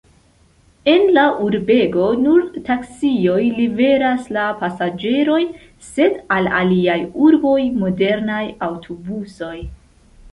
[0.91, 5.51] En la urbego nur taksioj liveras la pasaĝerojn,
[5.89, 9.55] sed al aliaj urboj modernaj aŭtobusoj.